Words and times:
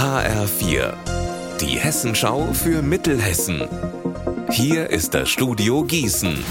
HR4, 0.00 0.94
die 1.60 1.78
Hessenschau 1.78 2.54
für 2.54 2.80
Mittelhessen. 2.80 3.68
Hier 4.48 4.88
ist 4.88 5.12
das 5.12 5.28
Studio 5.28 5.84
Gießen. 5.84 6.42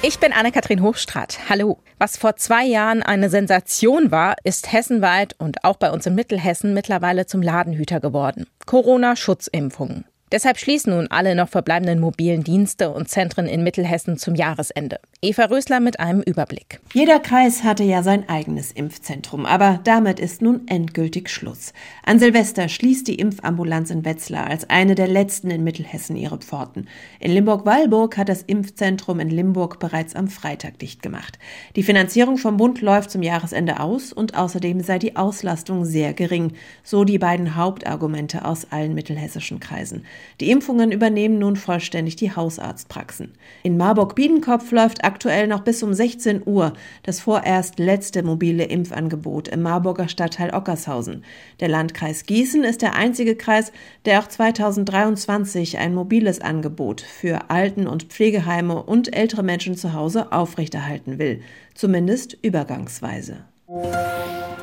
Ich 0.00 0.18
bin 0.18 0.32
Anne-Kathrin 0.32 0.80
Hochstrat. 0.80 1.40
Hallo. 1.50 1.80
Was 1.98 2.16
vor 2.16 2.36
zwei 2.36 2.64
Jahren 2.64 3.02
eine 3.02 3.28
Sensation 3.28 4.10
war, 4.10 4.36
ist 4.44 4.72
hessenweit 4.72 5.34
und 5.38 5.62
auch 5.62 5.76
bei 5.76 5.90
uns 5.90 6.06
in 6.06 6.14
Mittelhessen 6.14 6.72
mittlerweile 6.72 7.26
zum 7.26 7.42
Ladenhüter 7.42 8.00
geworden. 8.00 8.46
Corona-Schutzimpfungen. 8.64 10.06
Deshalb 10.32 10.58
schließen 10.58 10.94
nun 10.94 11.08
alle 11.08 11.34
noch 11.34 11.50
verbleibenden 11.50 12.00
mobilen 12.00 12.42
Dienste 12.42 12.88
und 12.88 13.10
Zentren 13.10 13.46
in 13.46 13.62
Mittelhessen 13.62 14.16
zum 14.16 14.34
Jahresende. 14.34 14.98
Eva 15.20 15.44
Rösler 15.44 15.78
mit 15.78 16.00
einem 16.00 16.22
Überblick. 16.22 16.80
Jeder 16.94 17.20
Kreis 17.20 17.62
hatte 17.64 17.84
ja 17.84 18.02
sein 18.02 18.30
eigenes 18.30 18.72
Impfzentrum, 18.72 19.44
aber 19.44 19.78
damit 19.84 20.18
ist 20.18 20.40
nun 20.40 20.66
endgültig 20.68 21.28
Schluss. 21.28 21.74
An 22.02 22.18
Silvester 22.18 22.70
schließt 22.70 23.06
die 23.08 23.16
Impfambulanz 23.16 23.90
in 23.90 24.06
Wetzlar 24.06 24.46
als 24.46 24.70
eine 24.70 24.94
der 24.94 25.06
letzten 25.06 25.50
in 25.50 25.64
Mittelhessen 25.64 26.16
ihre 26.16 26.38
Pforten. 26.38 26.88
In 27.20 27.32
Limburg-Weilburg 27.32 28.16
hat 28.16 28.30
das 28.30 28.40
Impfzentrum 28.40 29.20
in 29.20 29.28
Limburg 29.28 29.80
bereits 29.80 30.16
am 30.16 30.28
Freitag 30.28 30.78
dicht 30.78 31.02
gemacht. 31.02 31.38
Die 31.76 31.82
Finanzierung 31.82 32.38
vom 32.38 32.56
Bund 32.56 32.80
läuft 32.80 33.10
zum 33.10 33.22
Jahresende 33.22 33.80
aus 33.80 34.14
und 34.14 34.34
außerdem 34.34 34.80
sei 34.80 34.98
die 34.98 35.14
Auslastung 35.14 35.84
sehr 35.84 36.14
gering, 36.14 36.54
so 36.82 37.04
die 37.04 37.18
beiden 37.18 37.54
Hauptargumente 37.54 38.46
aus 38.46 38.72
allen 38.72 38.94
mittelhessischen 38.94 39.60
Kreisen. 39.60 40.06
Die 40.40 40.50
Impfungen 40.50 40.92
übernehmen 40.92 41.38
nun 41.38 41.56
vollständig 41.56 42.16
die 42.16 42.34
Hausarztpraxen. 42.34 43.32
In 43.62 43.76
Marburg-Biedenkopf 43.76 44.70
läuft 44.72 45.04
aktuell 45.04 45.46
noch 45.46 45.60
bis 45.60 45.82
um 45.82 45.94
16 45.94 46.42
Uhr 46.44 46.72
das 47.02 47.20
vorerst 47.20 47.78
letzte 47.78 48.22
mobile 48.22 48.64
Impfangebot 48.64 49.48
im 49.48 49.62
Marburger 49.62 50.08
Stadtteil 50.08 50.54
Ockershausen. 50.54 51.24
Der 51.60 51.68
Landkreis 51.68 52.26
Gießen 52.26 52.64
ist 52.64 52.82
der 52.82 52.94
einzige 52.94 53.36
Kreis, 53.36 53.72
der 54.04 54.20
auch 54.20 54.28
2023 54.28 55.78
ein 55.78 55.94
mobiles 55.94 56.40
Angebot 56.40 57.00
für 57.00 57.50
Alten- 57.50 57.86
und 57.86 58.04
Pflegeheime 58.04 58.82
und 58.82 59.14
ältere 59.14 59.42
Menschen 59.42 59.76
zu 59.76 59.92
Hause 59.92 60.32
aufrechterhalten 60.32 61.18
will, 61.18 61.42
zumindest 61.74 62.36
übergangsweise. 62.42 63.44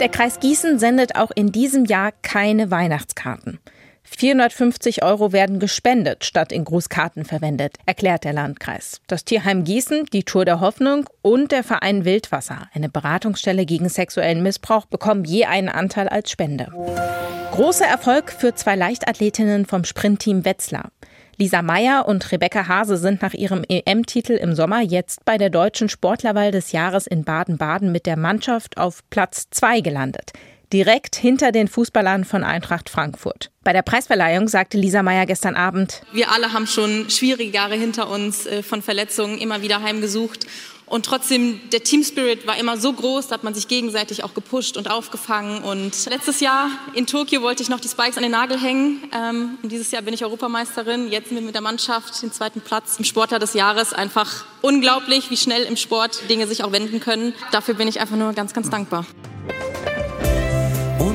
Der 0.00 0.08
Kreis 0.08 0.40
Gießen 0.40 0.78
sendet 0.78 1.16
auch 1.16 1.30
in 1.34 1.52
diesem 1.52 1.84
Jahr 1.84 2.12
keine 2.22 2.70
Weihnachtskarten. 2.70 3.58
450 4.04 5.02
Euro 5.02 5.32
werden 5.32 5.58
gespendet, 5.58 6.24
statt 6.24 6.52
in 6.52 6.64
Grußkarten 6.64 7.24
verwendet, 7.24 7.76
erklärt 7.86 8.24
der 8.24 8.32
Landkreis. 8.32 9.00
Das 9.06 9.24
Tierheim 9.24 9.64
Gießen, 9.64 10.06
die 10.12 10.24
Tour 10.24 10.44
der 10.44 10.60
Hoffnung 10.60 11.06
und 11.22 11.52
der 11.52 11.64
Verein 11.64 12.04
Wildwasser, 12.04 12.68
eine 12.74 12.88
Beratungsstelle 12.88 13.64
gegen 13.64 13.88
sexuellen 13.88 14.42
Missbrauch, 14.42 14.86
bekommen 14.86 15.24
je 15.24 15.44
einen 15.44 15.68
Anteil 15.68 16.08
als 16.08 16.30
Spende. 16.30 16.68
Großer 17.52 17.86
Erfolg 17.86 18.32
für 18.32 18.54
zwei 18.54 18.76
Leichtathletinnen 18.76 19.66
vom 19.66 19.84
Sprintteam 19.84 20.44
Wetzlar. 20.44 20.90
Lisa 21.38 21.62
Meyer 21.62 22.06
und 22.06 22.30
Rebecca 22.30 22.68
Hase 22.68 22.96
sind 22.96 23.22
nach 23.22 23.34
ihrem 23.34 23.64
EM-Titel 23.68 24.32
im 24.32 24.54
Sommer 24.54 24.80
jetzt 24.80 25.24
bei 25.24 25.38
der 25.38 25.50
Deutschen 25.50 25.88
Sportlerwahl 25.88 26.50
des 26.50 26.72
Jahres 26.72 27.06
in 27.06 27.24
Baden-Baden 27.24 27.90
mit 27.90 28.06
der 28.06 28.16
Mannschaft 28.16 28.76
auf 28.76 29.02
Platz 29.10 29.48
2 29.50 29.80
gelandet 29.80 30.32
direkt 30.72 31.16
hinter 31.16 31.52
den 31.52 31.68
Fußballern 31.68 32.24
von 32.24 32.44
Eintracht 32.44 32.88
Frankfurt. 32.88 33.50
Bei 33.64 33.72
der 33.72 33.82
Preisverleihung 33.82 34.48
sagte 34.48 34.78
Lisa 34.78 35.02
Meyer 35.02 35.26
gestern 35.26 35.54
Abend, 35.54 36.02
wir 36.12 36.30
alle 36.30 36.52
haben 36.52 36.66
schon 36.66 37.10
schwierige 37.10 37.52
Jahre 37.52 37.74
hinter 37.74 38.08
uns, 38.08 38.46
äh, 38.46 38.62
von 38.62 38.82
Verletzungen 38.82 39.38
immer 39.38 39.62
wieder 39.62 39.82
heimgesucht. 39.82 40.46
Und 40.92 41.06
trotzdem, 41.06 41.58
der 41.72 41.82
Team 41.82 42.04
Spirit 42.04 42.46
war 42.46 42.58
immer 42.58 42.76
so 42.76 42.92
groß, 42.92 43.28
da 43.28 43.36
hat 43.36 43.44
man 43.44 43.54
sich 43.54 43.66
gegenseitig 43.66 44.24
auch 44.24 44.34
gepusht 44.34 44.76
und 44.76 44.90
aufgefangen. 44.90 45.62
Und 45.62 46.04
letztes 46.10 46.40
Jahr 46.40 46.68
in 46.92 47.06
Tokio 47.06 47.40
wollte 47.40 47.62
ich 47.62 47.70
noch 47.70 47.80
die 47.80 47.88
Spikes 47.88 48.18
an 48.18 48.22
den 48.22 48.32
Nagel 48.32 48.60
hängen. 48.60 49.00
Ähm, 49.10 49.58
und 49.62 49.72
dieses 49.72 49.90
Jahr 49.90 50.02
bin 50.02 50.12
ich 50.12 50.22
Europameisterin. 50.22 51.10
Jetzt 51.10 51.28
sind 51.28 51.38
wir 51.38 51.46
mit 51.46 51.54
der 51.54 51.62
Mannschaft 51.62 52.20
den 52.20 52.30
zweiten 52.30 52.60
Platz 52.60 52.96
im 52.98 53.06
Sportler 53.06 53.38
des 53.38 53.54
Jahres. 53.54 53.94
Einfach 53.94 54.44
unglaublich, 54.60 55.30
wie 55.30 55.38
schnell 55.38 55.62
im 55.62 55.78
Sport 55.78 56.28
Dinge 56.28 56.46
sich 56.46 56.62
auch 56.62 56.72
wenden 56.72 57.00
können. 57.00 57.32
Dafür 57.52 57.72
bin 57.72 57.88
ich 57.88 57.98
einfach 57.98 58.16
nur 58.16 58.34
ganz, 58.34 58.52
ganz 58.52 58.68
dankbar. 58.68 59.06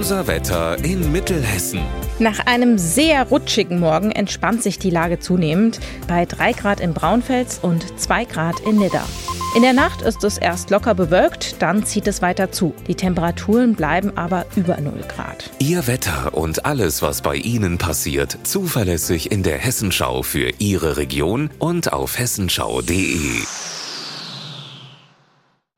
Unser 0.00 0.26
Wetter 0.26 0.82
in 0.82 1.12
Mittelhessen. 1.12 1.82
Nach 2.18 2.38
einem 2.46 2.78
sehr 2.78 3.24
rutschigen 3.24 3.78
Morgen 3.78 4.10
entspannt 4.12 4.62
sich 4.62 4.78
die 4.78 4.88
Lage 4.88 5.18
zunehmend 5.18 5.78
bei 6.08 6.24
3 6.24 6.54
Grad 6.54 6.80
in 6.80 6.94
Braunfels 6.94 7.58
und 7.58 8.00
2 8.00 8.24
Grad 8.24 8.60
in 8.60 8.78
Nidda. 8.78 9.06
In 9.54 9.60
der 9.60 9.74
Nacht 9.74 10.00
ist 10.00 10.24
es 10.24 10.38
erst 10.38 10.70
locker 10.70 10.94
bewölkt, 10.94 11.60
dann 11.60 11.84
zieht 11.84 12.06
es 12.06 12.22
weiter 12.22 12.50
zu. 12.50 12.72
Die 12.88 12.94
Temperaturen 12.94 13.74
bleiben 13.74 14.16
aber 14.16 14.46
über 14.56 14.80
0 14.80 15.02
Grad. 15.06 15.50
Ihr 15.58 15.86
Wetter 15.86 16.32
und 16.32 16.64
alles, 16.64 17.02
was 17.02 17.20
bei 17.20 17.34
Ihnen 17.36 17.76
passiert, 17.76 18.38
zuverlässig 18.44 19.30
in 19.30 19.42
der 19.42 19.58
Hessenschau 19.58 20.22
für 20.22 20.50
Ihre 20.58 20.96
Region 20.96 21.50
und 21.58 21.92
auf 21.92 22.18
hessenschau.de. 22.18 23.42